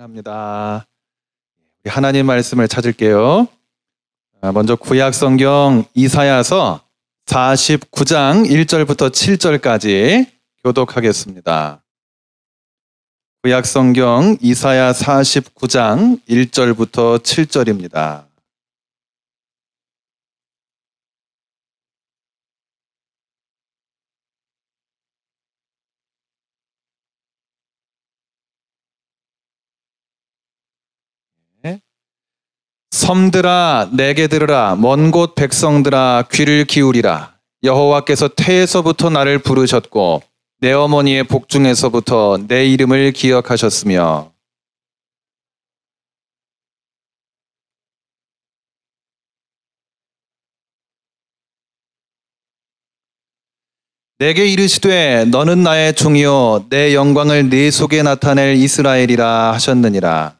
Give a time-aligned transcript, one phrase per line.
[0.00, 0.86] 합니다.
[1.84, 3.46] 우리 하나님 말씀을 찾을게요.
[4.40, 6.80] 아, 먼저 구약 성경 이사야서
[7.26, 10.26] 49장 1절부터 7절까지
[10.64, 11.82] 교독하겠습니다.
[13.42, 18.29] 구약 성경 이사야 49장 1절부터 7절입니다.
[33.00, 34.76] 섬들아 내게 들으라.
[34.76, 37.32] 먼 곳 백성들아 귀를 기울이라.
[37.62, 40.22] 여호와께서 태에서부터 나를 부르셨고
[40.60, 44.30] 내 어머니의 복중에서부터 내 이름을 기억하셨으며.
[54.18, 60.39] 내게 이르시되 너는 나의 종이요 내 영광을 네 속에 나타낼 이스라엘이라 하셨느니라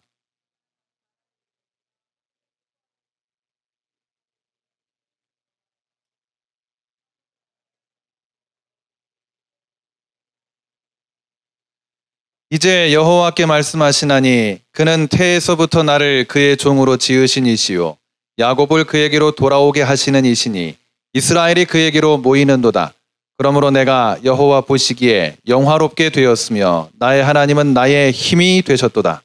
[12.53, 17.97] 이제 여호와께 말씀하시나니 그는 태에서부터 나를 그의 종으로 지으신 이시요
[18.41, 20.75] 야곱을 그에게로 돌아오게 하시는 이시니
[21.13, 22.93] 이스라엘이 그에게로 모이는도다.
[23.37, 29.23] 그러므로 내가 여호와 보시기에 영화롭게 되었으며 나의 하나님은 나의 힘이 되셨도다.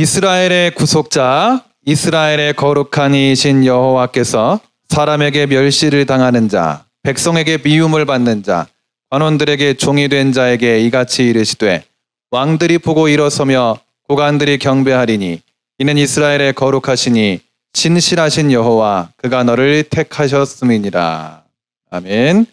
[0.00, 8.66] 이스라엘의 구속자, 이스라엘의 거룩한 이신 여호와께서 사람에게 멸시를 당하는 자, 백성에게 미움을 받는 자,
[9.10, 11.84] 관원들에게 종이 된 자에게 이같이 이르시되
[12.30, 13.76] 왕들이 보고 일어서며
[14.08, 15.42] 고관들이 경배하리니
[15.80, 17.40] 이는 이스라엘의 거룩하시니
[17.74, 21.42] 신실하신 여호와 그가 너를 택하셨음이니라.
[21.90, 22.46] 아멘.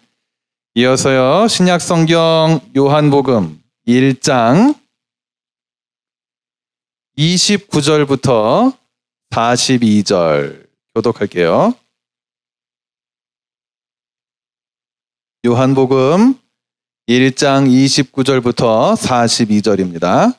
[0.75, 1.47] 이어서요.
[1.47, 4.75] 신약 성경 요한복음 1장
[7.17, 8.77] 29절부터
[9.31, 11.73] 42절 교독할게요.
[15.45, 16.35] 요한복음
[17.07, 20.37] 1장 29절부터 42절입니다.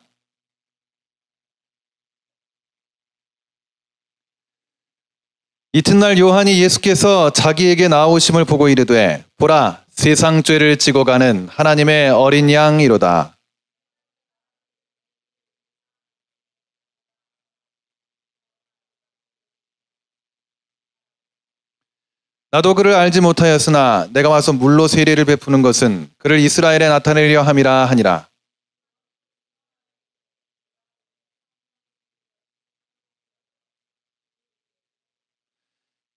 [5.72, 13.37] 이튿날 요한이 예수께서 자기에게 나오심을 보고 이르되 보라 세상 죄를 지고 가는 하나님의 어린 양이로다.
[22.50, 28.26] 나도 그를 알지 못하였으나 내가 와서 물로 세례를 베푸는 것은 그를 이스라엘에 나타내려 함이라 하니라.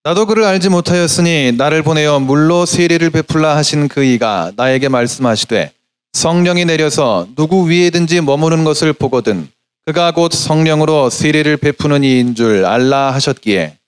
[0.06, 5.74] 나도 그를 알지 못하였으니 나를 보내어 물로 세례를 베풀라 하신 그 이가 나에게 말씀하시되
[6.14, 9.50] 성령이 내려서 누구 위에든지 머무는 것을 보거든
[9.86, 13.81] 그가 곧 성령으로 세례를 베푸는 이인 줄 알라 하셨기에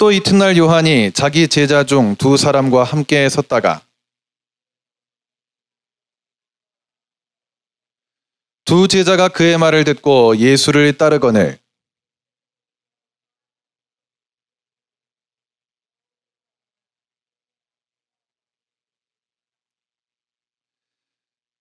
[0.00, 3.82] 또 이튿날 요한이 자기 제자 중 두 사람과 함께 섰다가
[8.64, 11.58] 두 제자가 그의 말을 듣고 예수를 따르거늘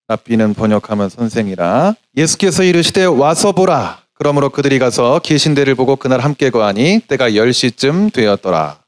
[0.08, 1.94] 납비는 번역하면 선생이라.
[2.16, 8.12] 예수께서 이르시되 와서 보라 그러므로 그들이 가서 계신 데를 보고 그날 함께 거하니 때가 10시쯤
[8.12, 8.84] 되었더라.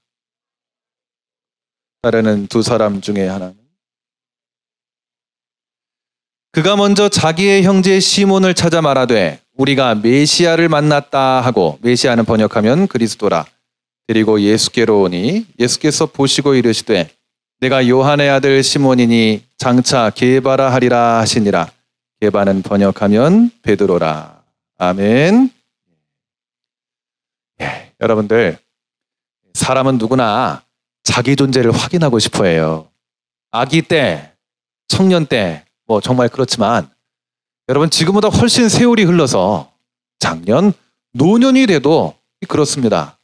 [2.02, 3.56] 따르는 두 사람 중에 하나는
[6.52, 13.46] 그가 먼저 자기의 형제 시몬을 찾아 말하되 우리가 메시아를 만났다 하고 메시아는 번역하면 그리스도라.
[14.08, 17.10] 데리고 예수께로 오니 예수께서 보시고 이르시되
[17.62, 21.72] 내가 요한의 아들 시몬이니 장차 게바라 하리라 하시니라.
[22.20, 24.41] 게바는 번역하면 베드로라.
[24.84, 25.52] 아멘.
[27.62, 28.58] 예, 여러분들,
[29.54, 30.64] 사람은 누구나
[31.04, 32.90] 자기 존재를 확인하고 싶어 해요.
[33.52, 34.34] 아기 때,
[34.88, 36.90] 청년 때, 뭐 정말 그렇지만,
[37.70, 39.72] 여러분 지금보다 훨씬 세월이 흘러서
[40.18, 40.74] 작년,
[41.14, 42.16] 노년이 돼도
[42.48, 43.20] 그렇습니다.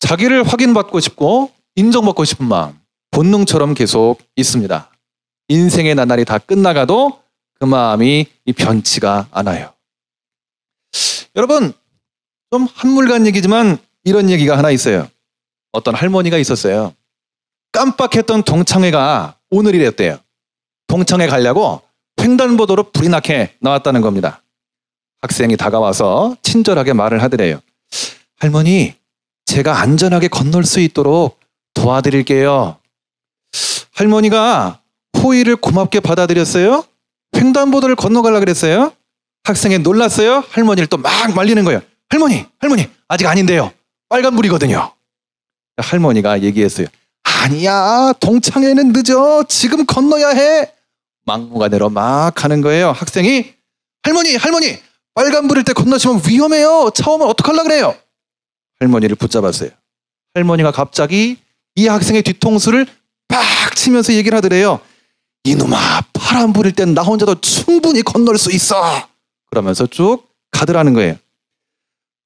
[0.00, 2.80] 자기를 확인받고 싶고 인정받고 싶은 마음,
[3.10, 4.90] 본능처럼 계속 있습니다.
[5.48, 7.20] 인생의 나날이 다 끝나가도
[7.60, 8.24] 그 마음이
[8.56, 9.71] 변치가 않아요.
[11.36, 11.72] 여러분,
[12.50, 15.08] 좀 한물간 얘기지만 이런 얘기가 하나 있어요.
[15.72, 16.94] 어떤 할머니가 있었어요.
[17.72, 20.18] 깜빡했던 동창회가 오늘이랬대요.
[20.86, 21.80] 동창회 가려고
[22.20, 24.42] 횡단보도로 불이 나게 나왔다는 겁니다.
[25.22, 27.60] 학생이 다가와서 친절하게 말을 하더래요.
[28.36, 28.94] 할머니,
[29.46, 31.40] 제가 안전하게 건널 수 있도록
[31.74, 32.76] 도와드릴게요.
[33.94, 34.80] 할머니가
[35.16, 36.84] 호의를 고맙게 받아들였어요.
[37.36, 38.92] 횡단보도를 건너가려 그랬어요.
[39.44, 40.44] 학생이 놀랐어요.
[40.50, 41.80] 할머니를 또 막 말리는 거예요.
[42.08, 43.72] 할머니, 할머니, 아직 아닌데요.
[44.08, 44.92] 빨간불이거든요.
[45.78, 46.86] 할머니가 얘기했어요.
[47.24, 49.44] 아니야, 동창회는 늦어.
[49.48, 50.70] 지금 건너야 해.
[51.24, 52.92] 막무가내로 막 하는 거예요.
[52.92, 53.54] 학생이
[54.02, 54.78] 할머니, 할머니,
[55.14, 56.90] 빨간불일 때 건너시면 위험해요.
[56.94, 57.96] 차 오면 어떡하려 그래요?
[58.80, 59.70] 할머니를 붙잡았어요.
[60.34, 61.38] 할머니가 갑자기
[61.76, 62.86] 이 학생의 뒤통수를
[63.28, 64.80] 팍 치면서 얘기를 하더래요.
[65.44, 69.08] 이놈아, 파란불일 땐 나 혼자도 충분히 건널 수 있어.
[69.52, 71.16] 그러면서 쭉 가더라는 거예요.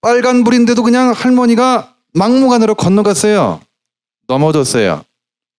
[0.00, 3.60] 빨간 불인데도 그냥 할머니가 막무가내로 건너갔어요.
[4.28, 5.04] 넘어졌어요.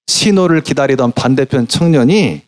[0.08, 2.42] 신호를 기다리던 반대편 청년이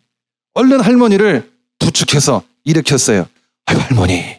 [0.54, 3.26] 얼른 할머니를 부축해서 일으켰어요.
[3.66, 4.38] 아유, 할머니,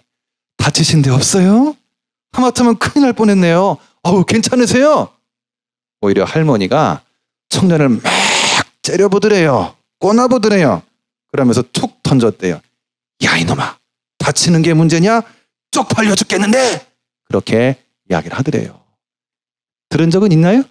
[0.58, 1.76] 다치신 데 없어요?
[2.32, 3.78] 하마터면 큰일 날 뻔했네요.
[4.02, 5.10] 아우, 괜찮으세요?
[6.02, 7.04] 오히려 할머니가
[7.50, 8.02] 청년을 막
[8.82, 9.76] 째려보더래요.
[10.00, 10.82] 꼬나보더래요.
[11.32, 12.60] 그러면서 툭 던졌대요.
[13.26, 13.78] 야, 이놈아,
[14.22, 15.22] 다치는 게 문제냐?
[15.72, 16.88] 쪽팔려 죽겠는데!
[17.26, 17.78] 그렇게
[18.10, 18.82] 이야기를 하더래요.
[19.90, 20.64] 들은 적은 있나요?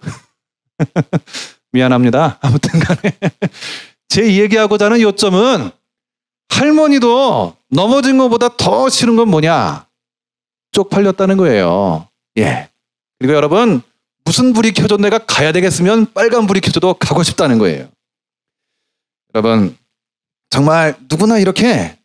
[1.71, 2.39] 미안합니다.
[2.41, 3.17] 아무튼 간에.
[4.09, 5.71] 제 얘기하고자 하는 요점은
[6.49, 9.87] 할머니도 넘어진 것보다 더 싫은 건 뭐냐?
[10.71, 12.07] 쪽팔렸다는 거예요.
[12.37, 12.69] 예.
[13.19, 13.81] 그리고 여러분,
[14.23, 17.89] 무슨 불이 켜져 내가 가야 되겠으면 빨간 불이 켜져도 가고 싶다는 거예요.
[19.33, 19.77] 여러분,
[20.49, 21.97] 정말 누구나 이렇게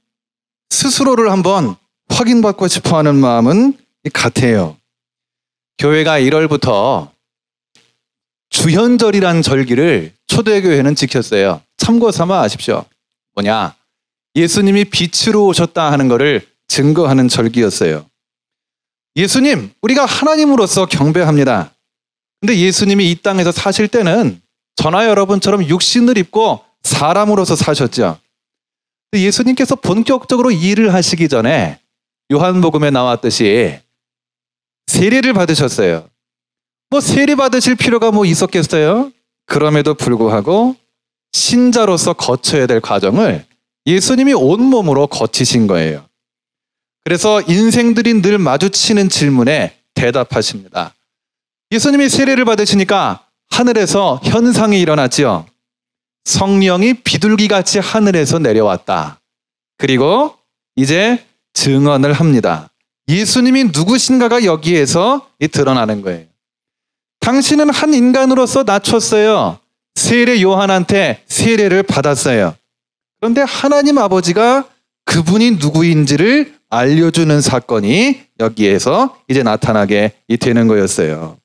[0.71, 1.77] 스스로를 한번
[2.09, 3.77] 확인받고 싶어 하는 마음은
[4.13, 4.77] 같아요.
[5.79, 7.11] 교회가 1월부터
[8.51, 11.61] 주현절이란 절기를 초대교회는 지켰어요.
[11.77, 12.85] 참고 삼아 아십시오.
[13.35, 13.75] 뭐냐?
[14.35, 18.07] 예수님이 빛으로 오셨다 하는 것을 증거하는 절기였어요.
[19.17, 21.73] 예수님, 우리가 하나님으로서 경배합니다.
[22.41, 24.41] 근데 예수님이 이 땅에서 사실 때는
[24.77, 28.19] 저나 여러분처럼 육신을 입고 사람으로서 사셨죠.
[29.13, 31.79] 예수님께서 본격적으로 일을 하시기 전에
[32.33, 33.79] 요한복음에 나왔듯이
[34.87, 36.09] 세례를 받으셨어요.
[36.91, 39.13] 뭐 세례 받으실 필요가 뭐 있었겠어요?
[39.47, 40.77] 그럼에도 불구하고
[41.33, 43.45] 신자로서 거쳐야 될 과정을
[43.87, 46.05] 예수님이 온몸으로 거치신 거예요.
[47.05, 50.95] 그래서 인생들이 늘 마주치는 질문에 대답하십니다.
[51.71, 55.47] 예수님이 세례를 받으시니까 하늘에서 현상이 일어났지요.
[56.27, 59.21] 성령이 비둘기 같이 하늘에서 내려왔다.
[59.79, 60.35] 그리고
[60.75, 61.25] 이제
[61.55, 62.69] 증언을 합니다.
[63.09, 66.27] 예수님이 누구신가가 여기에서 드러나는 거예요.
[67.21, 69.61] 당신은 한 인간으로서 낮췄어요.
[69.95, 72.57] 세례 요한한테 세례를 받았어요.
[73.21, 74.69] 그런데 하나님 아버지가
[75.05, 81.39] 그분이 누구인지를 알려주는 사건이 여기에서 이제 나타나게 되는 거였어요.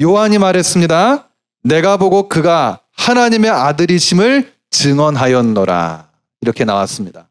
[0.00, 1.28] 요한이 말했습니다.
[1.64, 6.08] 내가 보고 그가 하나님의 아들이심을 증언하였노라.
[6.40, 7.28] 이렇게 나왔습니다.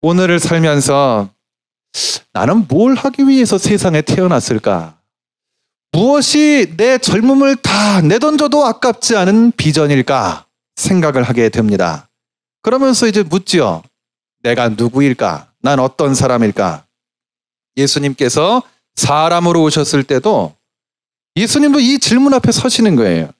[0.00, 1.28] 오늘을 살면서
[2.32, 4.96] 나는 뭘 하기 위해서 세상에 태어났을까?
[5.90, 10.46] 무엇이 내 젊음을 다 내던져도 아깝지 않은 비전일까?
[10.76, 12.08] 생각을 하게 됩니다.
[12.62, 13.82] 그러면서 이제 묻지요.
[14.44, 15.52] 내가 누구일까?
[15.62, 16.86] 난 어떤 사람일까?
[17.76, 18.62] 예수님께서
[18.94, 20.54] 사람으로 오셨을 때도
[21.34, 23.30] 예수님도 이 질문 앞에 서시는 거예요.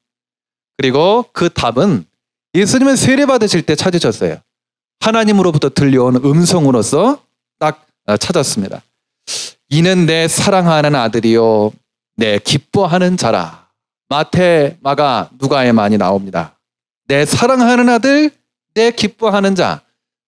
[0.80, 2.06] 그리고 그 답은
[2.54, 4.38] 예수님은 세례 받으실 때 찾으셨어요.
[5.00, 7.22] 하나님으로부터 들려온 음성으로서
[7.58, 7.86] 딱
[8.18, 8.80] 찾았습니다.
[9.68, 11.72] 이는 내 사랑하는 아들이요,
[12.16, 13.68] 내 기뻐하는 자라.
[14.08, 16.58] 마태, 마가, 누가에 많이 나옵니다.
[17.08, 18.30] 내 사랑하는 아들,
[18.72, 19.82] 내 기뻐하는 자.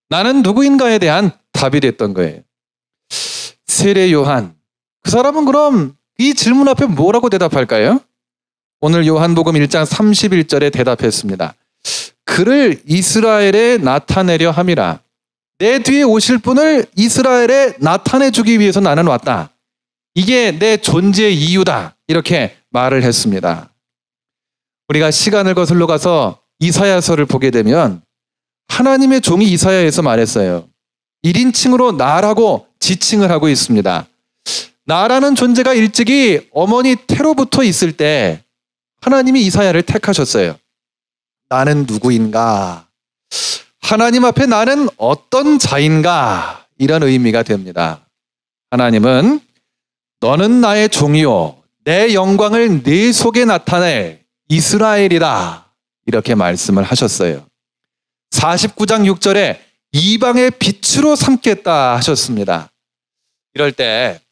[0.09, 2.41] 나는 누구인가에 대한 답이 됐던 거예요.
[3.65, 4.53] 세례 요한.
[5.01, 8.01] 그 사람은 그럼 이 질문 앞에 뭐라고 대답할까요?
[8.85, 11.55] 오늘 요한복음 1장 31절에 대답했습니다.
[12.25, 14.99] 그를 이스라엘에 나타내려 함이라.
[15.57, 19.51] 내 뒤에 오실 분을 이스라엘에 나타내 주기 위해서 나는 왔다.
[20.15, 21.95] 이게 내 존재의 이유다.
[22.09, 23.69] 이렇게 말을 했습니다.
[24.89, 28.01] 우리가 시간을 거슬러 가서 이사야서를 보게 되면
[28.67, 30.67] 하나님의 종이 이사야에서 말했어요.
[31.23, 34.07] 1인칭으로 나라고 지칭을 하고 있습니다.
[34.85, 38.42] 나라는 존재가 일찍이 어머니 태로부터 있을 때
[39.03, 40.57] 하나님이 이사야를 택하셨어요.
[41.49, 42.87] 나는 누구인가?
[43.81, 46.65] 하나님 앞에 나는 어떤 자인가?
[46.77, 48.07] 이런 의미가 됩니다.
[48.71, 49.39] 하나님은
[50.19, 51.61] 너는 나의 종이요.
[51.83, 55.73] 내 영광을 네 속에 나타낼 이스라엘이다.
[56.05, 57.45] 이렇게 말씀을 하셨어요.
[58.31, 59.59] 49장 6절에
[59.91, 62.71] 이방의 빛으로 삼겠다 하셨습니다.
[63.53, 64.23] 이럴 때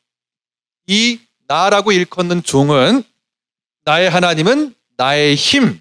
[0.88, 3.04] 이 나라고 일컫는 종은
[3.86, 5.80] 나의 하나님은 나의 힘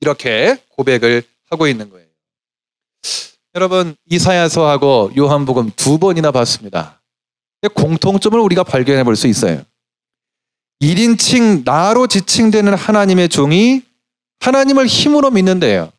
[0.00, 2.06] 이렇게 고백을 하고 있는 거예요.
[3.54, 7.02] 여러분 이사야서하고 요한복음 두 번이나 봤습니다.
[7.74, 9.62] 공통점을 우리가 발견해 볼 수 있어요.
[10.80, 13.82] 1인칭 나로 지칭되는 하나님의 종이
[14.40, 15.92] 하나님을 힘으로 믿는데요.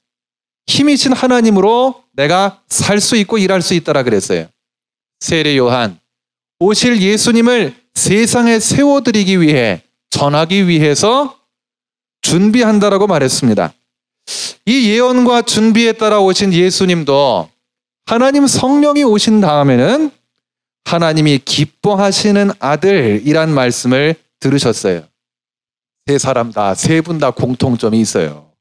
[0.67, 4.47] 힘이신 하나님으로 내가 살 수 있고 일할 수 있다라 그랬어요.
[5.19, 5.99] 세례 요한
[6.59, 9.83] 오실 예수님을 세상에 세워드리기 위해
[10.17, 11.39] 전하기 위해서
[12.21, 13.73] 준비한다라고 말했습니다.
[14.67, 17.49] 이 예언과 준비에 따라 오신 예수님도
[18.05, 20.11] 하나님 성령이 오신 다음에는
[20.85, 25.03] 하나님이 기뻐하시는 아들이란 말씀을 들으셨어요.
[26.05, 28.51] 세 사람 다, 세 분 다 공통점이 있어요.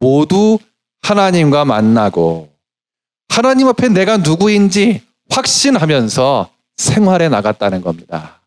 [0.00, 0.58] 모두
[1.02, 2.48] 하나님과 만나고
[3.28, 8.37] 하나님 앞에 내가 누구인지 확신하면서 생활해 나갔다는 겁니다.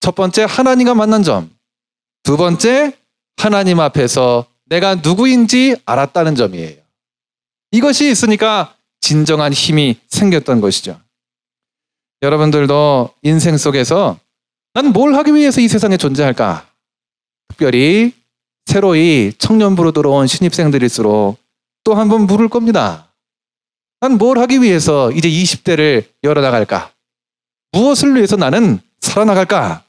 [0.00, 1.50] 첫 번째, 하나님과 만난 점.
[2.22, 2.96] 두 번째,
[3.36, 6.76] 하나님 앞에서 내가 누구인지 알았다는 점이에요.
[7.72, 11.00] 이것이 있으니까 진정한 힘이 생겼던 것이죠.
[12.22, 14.18] 여러분들도 인생 속에서
[14.74, 16.68] 난 뭘 하기 위해서 이 세상에 존재할까?
[17.48, 18.12] 특별히
[18.66, 21.38] 새로이 청년부로 들어온 신입생들일수록
[21.84, 23.08] 또 한 번 물을 겁니다.
[24.00, 26.92] 난 뭘 하기 위해서 이제 20대를 열어나갈까?
[27.72, 29.84] 무엇을 위해서 나는 살아나갈까?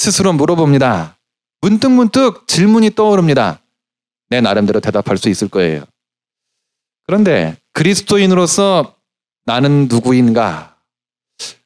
[0.00, 1.18] 스스로 물어봅니다.
[1.60, 3.60] 문득 문득 질문이 떠오릅니다.
[4.30, 5.84] 내 나름대로 대답할 수 있을 거예요.
[7.06, 8.94] 그런데 그리스도인으로서
[9.44, 10.76] 나는 누구인가?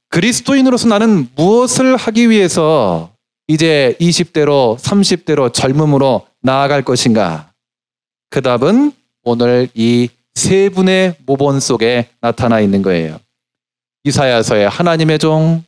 [0.08, 3.12] 그리스도인으로서 나는 무엇을 하기 위해서
[3.46, 7.52] 이제 20대로 30대로 젊음으로 나아갈 것인가?
[8.30, 13.18] 그 답은 오늘 이 세 분의 모본 속에 나타나 있는 거예요.
[14.04, 15.64] 이사야서의 하나님의 종,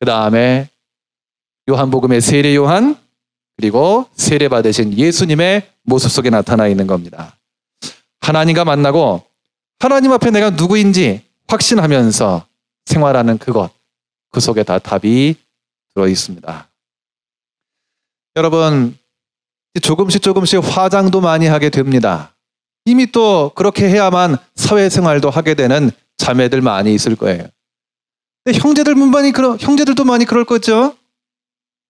[0.00, 0.68] 그 다음에
[1.68, 2.96] 요한복음의 세례 요한,
[3.56, 7.36] 그리고 세례 받으신 예수님의 모습 속에 나타나 있는 겁니다.
[8.20, 9.22] 하나님과 만나고
[9.78, 12.46] 하나님 앞에 내가 누구인지 확신하면서
[12.86, 13.70] 생활하는 그것,
[14.30, 15.36] 그 속에 다 답이
[15.94, 16.68] 들어 있습니다.
[18.36, 18.96] 여러분,
[19.82, 22.34] 조금씩 조금씩 화장도 많이 하게 됩니다.
[22.84, 27.46] 이미 또 그렇게 해야만 사회생활도 하게 되는 자매들 많이 있을 거예요.
[28.44, 30.96] 근데 형제들 많이 그러, 형제들도 많이 그럴 거죠.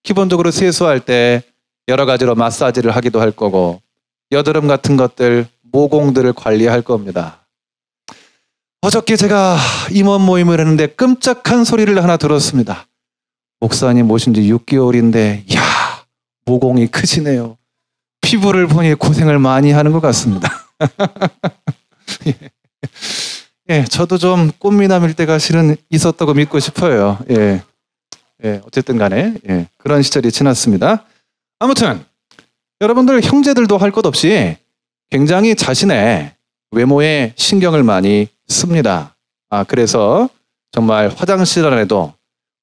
[0.02, 1.42] 기본적으로 세수할 때
[1.88, 3.80] 여러 가지로 마사지를 하기도 할 거고
[4.30, 7.46] 여드름 같은 것들 모공들을 관리할 겁니다.
[8.80, 9.56] 어저께 제가
[9.90, 12.86] 임원 모임을 했는데 끔찍한 소리를 하나 들었습니다.
[13.60, 15.62] 목사님 오신 지 6개월인데 야
[16.44, 17.56] 모공이 크시네요.
[18.20, 20.50] 피부를 보니 고생을 많이 하는 것 같습니다.
[22.26, 22.34] 예.
[23.70, 27.18] 예, 저도 좀 꽃미남일 때가 실은 있었다고 믿고 싶어요.
[27.30, 27.62] 예.
[28.44, 31.04] 예, 어쨌든 간에, 예, 그런 시절이 지났습니다.
[31.58, 32.04] 아무튼,
[32.80, 34.56] 여러분들 형제들도 할 것 없이
[35.10, 36.32] 굉장히 자신의
[36.70, 39.16] 외모에 신경을 많이 씁니다.
[39.50, 40.28] 아, 그래서
[40.70, 42.14] 정말 화장실 안에도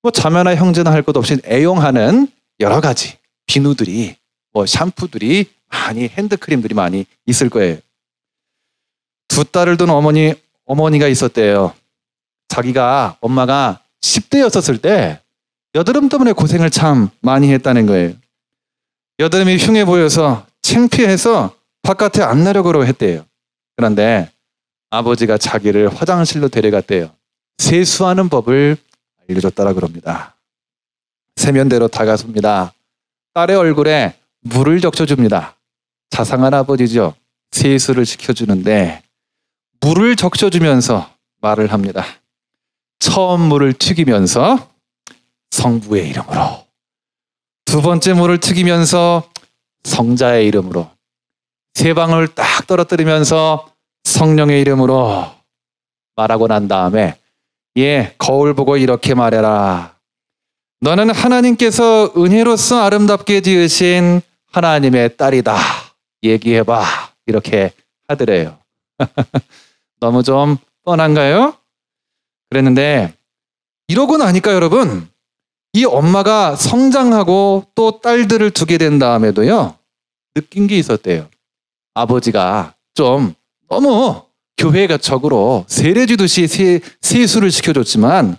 [0.02, 2.28] 뭐 자매나 형제나 할 것 없이 애용하는
[2.62, 3.18] 여러 가지
[3.48, 4.16] 비누들이
[4.54, 7.78] 뭐 샴푸들이 많이 핸드크림들이 많이 있을 거예요.
[9.28, 10.34] 두 딸을 둔 어머니
[10.66, 11.74] 어머니가 있었대요.
[12.48, 15.20] 자기가 엄마가 10대였었을 때
[15.76, 18.14] 여드름 때문에 고생을 참 많이 했다는 거예요.
[19.20, 23.26] 여드름이 흉해 보여서 창피해서 바깥에 안 나려고 했대요.
[23.76, 24.32] 그런데
[24.90, 27.12] 아버지가 자기를 화장실로 데려갔대요.
[27.58, 28.78] 세수하는 법을
[29.28, 30.36] 알려줬다라 그럽니다.
[31.36, 32.74] 세면대로 다가섭니다.
[33.34, 35.56] 딸의 얼굴에 물을 적셔줍니다.
[36.10, 37.14] 자상한 아버지죠.
[37.52, 39.04] 세수를 시켜주는데
[39.82, 41.10] 물을 적셔주면서
[41.42, 42.06] 말을 합니다.
[43.00, 44.75] 처음 물을 튀기면서
[45.52, 46.66] 성부의 이름으로
[47.66, 49.30] 두 번째 물을 튀기면서
[49.84, 50.90] 성자의 이름으로
[51.74, 53.70] 세 방울 딱 떨어뜨리면서
[54.04, 55.32] 성령의 이름으로
[56.16, 57.18] 말하고 난 다음에
[57.78, 59.96] 예 거울 보고 이렇게 말해라
[60.82, 64.22] 너는 하나님께서 은혜로서 아름답게 지으신
[64.52, 65.58] 하나님의 딸이다.
[66.24, 66.84] 얘기해봐.
[67.26, 67.72] 이렇게
[68.08, 68.58] 하더래요.
[70.00, 71.56] 너무 좀 뻔한가요?
[72.50, 73.14] 그랬는데,
[73.88, 75.10] 이러고 나니까 여러분,
[75.76, 79.76] 이 엄마가 성장하고 또 딸들을 두게 된 다음에도요,
[80.34, 81.28] 느낀 게 있었대요.
[81.94, 83.34] 아버지가 좀
[83.70, 84.22] 너무
[84.58, 88.38] 교회가 적으로 세례 주듯이 세수를 시켜줬지만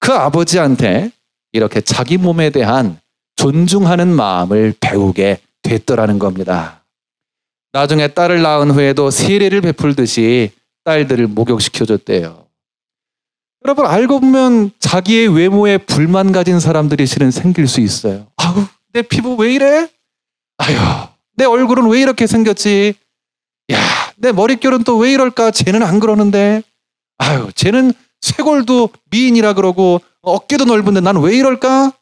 [0.00, 1.10] 그 아버지한테
[1.52, 2.98] 이렇게 자기 몸에 대한
[3.36, 6.86] 존중하는 마음을 배우게 됐더라는 겁니다.
[7.74, 10.52] 나중에 딸을 낳은 후에도 세례를 베풀듯이
[10.84, 12.41] 딸들을 목욕시켜줬대요.
[13.64, 18.26] 여러분 알고 보면 자기의 외모에 불만 가진 사람들이 실은 생길 수 있어요.
[18.36, 19.88] 아우 내 피부 왜 이래?
[20.58, 20.76] 아유
[21.36, 22.94] 내 얼굴은 왜 이렇게 생겼지?
[23.72, 23.76] 야
[24.16, 25.50] 내 머릿결은 또 왜 이럴까?
[25.50, 26.62] 쟤는 안 그러는데.
[27.18, 31.92] 아유 쟤는 쇄골도 미인이라 그러고 어깨도 넓은데 난 왜 이럴까?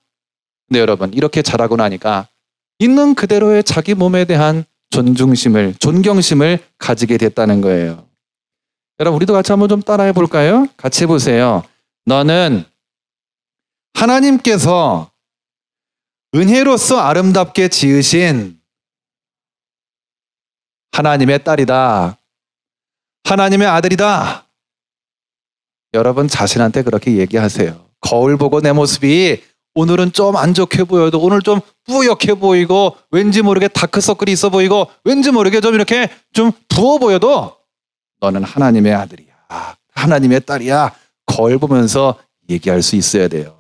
[0.68, 2.28] 네 여러분 이렇게 자라고 나니까
[2.78, 8.04] 있는 그대로의 자기 몸에 대한 존중심을 존경심을 가지게 됐다는 거예요.
[9.00, 10.66] 여러분 우리도 같이 한번 좀 따라해 볼까요?
[10.76, 11.62] 같이 해보세요.
[12.04, 12.64] 너는
[13.94, 15.10] 하나님께서
[16.34, 18.60] 은혜로서 아름답게 지으신
[20.92, 22.18] 하나님의 딸이다.
[23.24, 24.46] 하나님의 아들이다.
[25.94, 27.86] 여러분 자신한테 그렇게 얘기하세요.
[28.00, 29.42] 거울 보고 내 모습이
[29.74, 35.30] 오늘은 좀 안 좋게 보여도 오늘 좀 뿌옇게 보이고 왠지 모르게 다크서클이 있어 보이고 왠지
[35.30, 37.59] 모르게 좀 이렇게 좀 부어 보여도
[38.20, 39.30] 너는 하나님의 아들이야.
[39.94, 40.94] 하나님의 딸이야.
[41.26, 43.58] 거울 보면서 얘기할 수 있어야 돼요.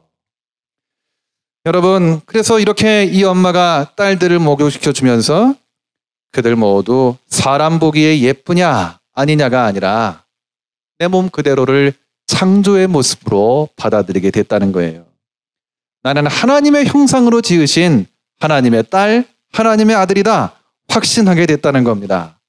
[1.66, 5.54] 여러분, 그래서 이렇게 이 엄마가 딸들을 목욕시켜 주면서
[6.32, 10.24] 그들 모두 사람 보기에 예쁘냐 아니냐가 아니라
[10.98, 11.92] 내 몸 그대로를
[12.26, 15.06] 창조의 모습으로 받아들이게 됐다는 거예요.
[16.02, 18.06] 나는 하나님의 형상으로 지으신
[18.38, 20.54] 하나님의 딸, 하나님의 아들이다.
[20.88, 22.39] 확신하게 됐다는 겁니다.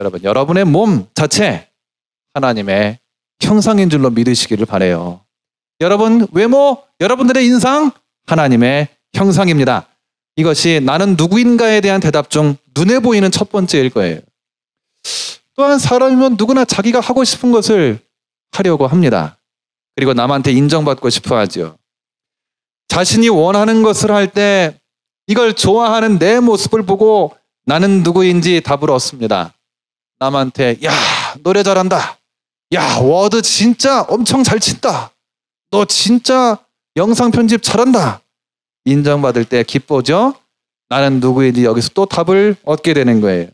[0.00, 1.68] 여러분, 여러분의 몸 자체
[2.34, 2.98] 하나님의
[3.40, 5.20] 형상인 줄로 믿으시기를 바래요.
[5.80, 7.90] 여러분 외모, 여러분들의 인상
[8.26, 9.88] 하나님의 형상입니다.
[10.36, 14.20] 이것이 나는 누구인가에 대한 대답 중 눈에 보이는 첫 번째일 거예요.
[15.56, 17.98] 또한 사람이면 누구나 자기가 하고 싶은 것을
[18.52, 19.38] 하려고 합니다.
[19.96, 21.76] 그리고 남한테 인정받고 싶어 하죠.
[22.88, 24.78] 자신이 원하는 것을 할 때
[25.26, 29.54] 이걸 좋아하는 내 모습을 보고 나는 누구인지 답을 얻습니다.
[30.20, 30.92] 남한테 야
[31.42, 32.18] 노래 잘한다.
[32.74, 35.10] 야 워드 진짜 엄청 잘 친다.
[35.70, 36.58] 너 진짜
[36.96, 38.20] 영상 편집 잘한다.
[38.84, 40.34] 인정받을 때 기뻐죠.
[40.88, 43.48] 나는 누구인지 여기서 또 답을 얻게 되는 거예요.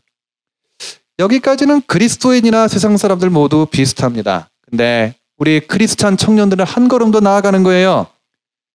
[1.19, 4.49] 여기까지는 그리스도인이나 세상 사람들 모두 비슷합니다.
[4.69, 8.07] 근데 우리 크리스찬 청년들은 한 걸음 더 나아가는 거예요.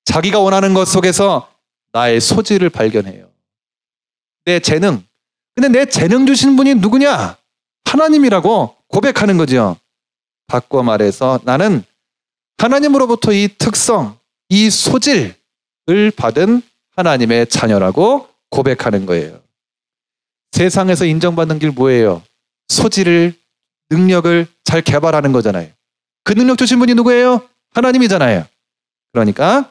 [0.05, 1.49] 자기가 원하는 것 속에서
[1.93, 3.29] 나의 소질을 발견해요.
[4.45, 5.05] 내 재능.
[5.55, 7.37] 근데 내 재능 주신 분이 누구냐?
[7.93, 9.77] 하나님이라고 고백하는 거죠.
[10.47, 11.85] 바꿔 말해서 나는
[12.57, 15.35] 하나님으로부터 이 특성, 이 소질을
[16.17, 16.63] 받은
[16.97, 19.41] 하나님의 자녀라고 고백하는 거예요.
[20.53, 22.23] 세상에서 인정받는 길 뭐예요?
[22.69, 23.35] 소질을,
[23.91, 25.69] 능력을 잘 개발하는 거잖아요.
[26.25, 27.47] 그 능력 주신 분이 누구예요?
[27.75, 28.47] 하나님이잖아요.
[29.13, 29.71] 그러니까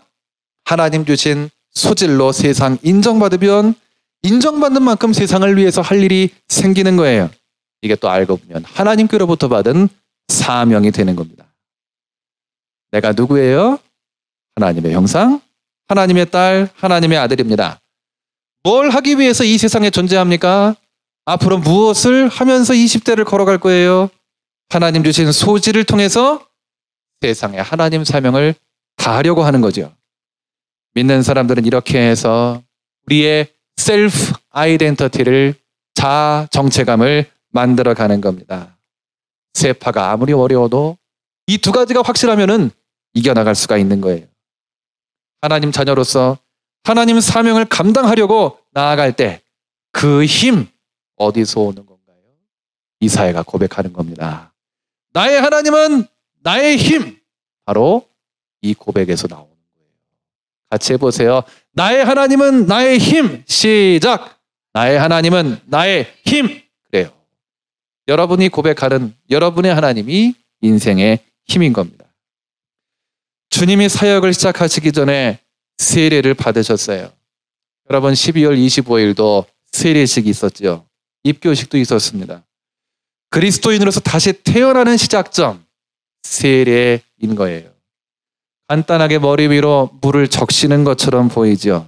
[0.64, 3.74] 하나님 주신 소질로 세상 인정받으면
[4.22, 7.32] 인정받는 만큼 세상을 위해서 할 일이 생기는 거예요.
[7.82, 9.90] 이게 또 알고 보면 하나님께로부터 받은
[10.28, 11.46] 사명이 되는 겁니다.
[12.92, 13.80] 내가 누구예요?
[14.56, 15.42] 하나님의 형상,
[15.88, 17.80] 하나님의 딸, 하나님의 아들입니다.
[18.64, 20.76] 뭘 하기 위해서 이 세상에 존재합니까?
[21.26, 24.10] 앞으로 무엇을 하면서 20대를 걸어갈 거예요?
[24.70, 26.46] 하나님 주신 소질을 통해서
[27.22, 28.56] 세상에 하나님 사명을
[28.98, 29.94] 다하려고 하는 거죠.
[30.94, 32.62] 믿는 사람들은 이렇게 해서
[33.06, 35.56] 우리의 셀프 아이덴티티를
[35.94, 38.78] 자아 정체감을 만들어 가는 겁니다.
[39.54, 40.98] 세파가 아무리 어려워도
[41.48, 42.72] 이 두 가지가 확실하면은
[43.14, 44.26] 이겨나갈 수가 있는 거예요.
[45.42, 46.38] 하나님 자녀로서
[46.84, 49.42] 하나님 사명을 감당하려고 나아갈 때
[49.92, 50.68] 그 힘
[51.18, 52.18] 어디서 오는 건가요?
[53.02, 54.54] 이사야가 고백하는 겁니다.
[55.14, 56.06] 나의 하나님은
[56.44, 57.20] 나의 힘
[57.66, 58.08] 바로
[58.62, 59.90] 이 고백에서 나오는 거예요.
[60.70, 61.44] 같이 해보세요.
[61.74, 64.40] 나의 하나님은 나의 힘 시작.
[64.74, 66.62] 나의 하나님은 나의 힘.
[68.12, 72.04] 여러분이 고백하는 여러분의 하나님이 인생의 힘인 겁니다.
[73.50, 75.40] 주님이 사역을 시작하시기 전에
[75.78, 77.10] 세례를 받으셨어요.
[77.90, 80.86] 여러분 12월 25일도 세례식이 있었죠.
[81.24, 82.44] 입교식도 있었습니다.
[83.30, 85.64] 그리스도인으로서 다시 태어나는 시작점
[86.24, 87.70] 세례인 거예요.
[88.68, 91.88] 간단하게 머리 위로 물을 적시는 것처럼 보이죠.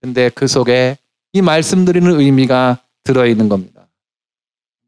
[0.00, 0.98] 근데 그 속에
[1.32, 3.73] 이 말씀드리는 의미가 들어 있는 겁니다.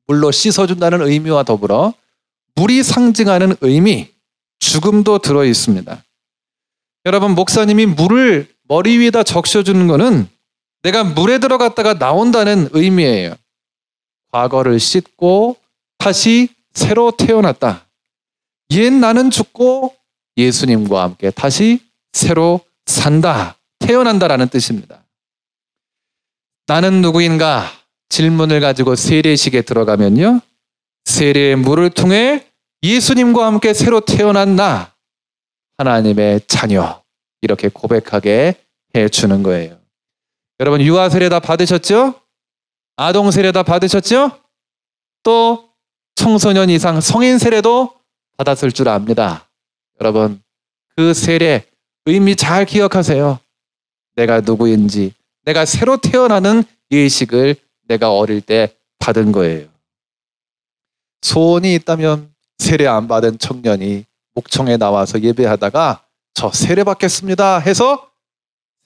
[0.07, 1.95] 물로 씻어준다는 의미와 더불어
[2.57, 4.09] 물이 상징하는 의미,
[4.59, 6.05] 죽음도 들어 있습니다.
[7.05, 10.29] 여러분, 목사님이 물을 머리 위에다 적셔주는 것은
[10.83, 13.35] 내가 물에 들어갔다가 나온다는 의미예요.
[14.33, 15.57] 과거를 씻고
[15.99, 17.87] 다시 새로 태어났다.
[18.73, 19.95] 옛 나는 죽고
[20.37, 21.81] 예수님과 함께 다시
[22.13, 23.57] 새로 산다.
[23.79, 25.05] 태어난다라는 뜻입니다.
[26.67, 27.71] 나는 누구인가
[28.09, 30.41] 질문을 가지고 세례식에 들어가면요.
[31.05, 32.47] 세례의 물을 통해
[32.83, 34.95] 예수님과 함께 새로 태어난 나
[35.79, 37.03] 하나님의 자녀
[37.43, 38.55] 이렇게 고백하게
[38.97, 39.79] 해 주는 거예요.
[40.61, 42.15] 여러분 유아 세례 다 받으셨죠?
[42.97, 44.31] 아동 세례 다 받으셨죠?
[45.23, 45.69] 또
[46.15, 47.95] 청소년 이상 성인 세례도
[48.39, 49.49] 받았을 줄 압니다.
[50.01, 50.41] 여러분
[50.97, 51.67] 그 세례
[52.07, 53.39] 의미 잘 기억하세요.
[54.15, 55.13] 내가 누구인지
[55.45, 57.57] 내가 새로 태어나는 예식을
[57.89, 59.69] 내가 어릴 때 받은 거예요.
[61.23, 68.11] 소원이 있다면 세례 안 받은 청년이 목청에 나와서 예배하다가 저 세례 받겠습니다 해서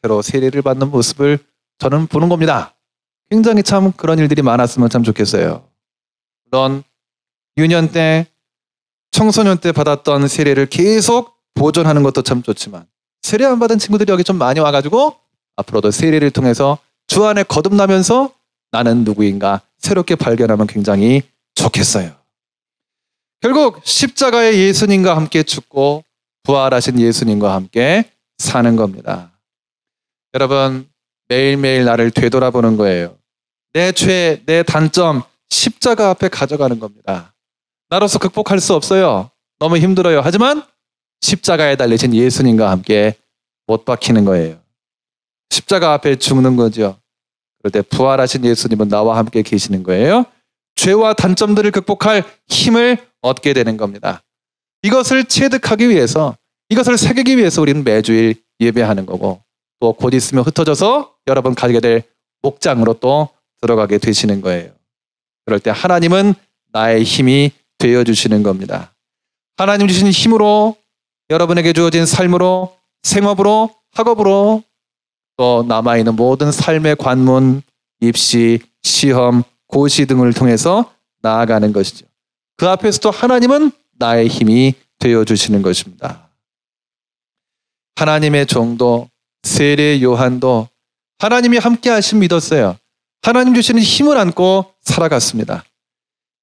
[0.03, 1.39] 새로 세례를 받는 모습을
[1.79, 2.75] 저는 보는 겁니다.
[3.31, 5.65] 굉장히 참 그런 일들이 많았으면 참 좋겠어요.
[6.45, 6.83] 물론
[7.57, 8.27] 유년 때
[9.11, 12.87] 청소년 때 받았던 세례를 계속 보존하는 것도 참 좋지만
[13.23, 15.17] 세례 안 받은 친구들이 여기 좀 많이 와가지고
[15.57, 18.33] 앞으로도 세례를 통해서 주 안에 거듭나면서
[18.71, 21.23] 나는 누구인가 새롭게 발견하면 굉장히
[21.55, 22.15] 좋겠어요.
[23.41, 26.05] 결국 십자가의 예수님과 함께 죽고
[26.43, 29.33] 부활하신 예수님과 함께 사는 겁니다.
[30.35, 30.89] 여러분
[31.29, 33.17] 매일매일 나를 되돌아보는 거예요.
[33.73, 37.35] 내 죄, 내 단점 십자가 앞에 가져가는 겁니다.
[37.89, 39.31] 나로서 극복할 수 없어요.
[39.59, 40.21] 너무 힘들어요.
[40.23, 40.63] 하지만
[41.21, 43.17] 십자가에 달리신 예수님과 함께
[43.67, 44.61] 못 박히는 거예요.
[45.51, 47.00] 십자가 앞에 죽는 거죠.
[47.62, 50.25] 그럴 때 부활하신 예수님은 나와 함께 계시는 거예요.
[50.77, 54.23] 죄와 단점들을 극복할 힘을 얻게 되는 겁니다.
[54.83, 56.37] 이것을 체득하기 위해서,
[56.70, 59.42] 이것을 새기기 위해서 우리는 매주일 예배하는 거고,
[59.81, 62.03] 또 곧 있으면 흩어져서 여러분 가게 될
[62.42, 63.29] 목장으로 또
[63.61, 64.73] 들어가게 되시는 거예요.
[65.44, 66.35] 그럴 때 하나님은
[66.73, 68.94] 나의 힘이 되어 주시는 겁니다.
[69.57, 70.77] 하나님 주신 힘으로
[71.31, 74.62] 여러분에게 주어진 삶으로 생업으로 학업으로
[75.40, 77.62] 또 남아있는 모든 삶의 관문,
[78.00, 82.05] 입시, 시험, 고시 등을 통해서 나아가는 것이죠.
[82.59, 86.29] 그 앞에서도 하나님은 나의 힘이 되어 주시는 것입니다.
[87.96, 89.09] 하나님의 종도
[89.42, 90.68] 세례 요한도
[91.18, 92.76] 하나님이 함께 하심 믿었어요.
[93.22, 95.64] 하나님 주시는 힘을 안고 살아갔습니다.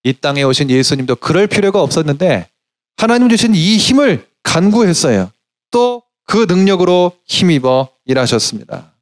[0.06, 2.50] 이 땅에 오신 예수님도 그럴 필요가 없었는데
[2.98, 5.32] 하나님 주신 이 힘을 간구했어요.
[5.70, 8.94] 또 그 능력으로 힘입어 일하셨습니다.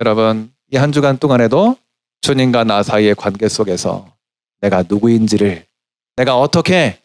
[0.00, 1.76] 여러분, 이 한 주간 동안에도
[2.20, 4.14] 주님과 나 사이의 관계 속에서
[4.60, 5.66] 내가 누구인지를
[6.16, 7.00] 내가 어떻게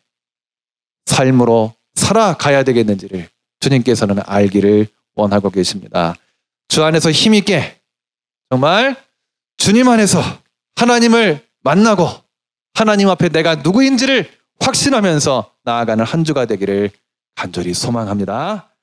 [1.05, 6.15] 삶으로 살아가야 되겠는지를 주님께서는 알기를 원하고 계십니다.
[6.67, 7.79] 주 안에서 힘있게
[8.49, 8.95] 정말
[9.57, 10.21] 주님 안에서
[10.75, 12.07] 하나님을 만나고
[12.73, 16.91] 하나님 앞에 내가 누구인지를 확신하면서 나아가는 한 주가 되기를
[17.35, 18.74] 간절히 소망합니다.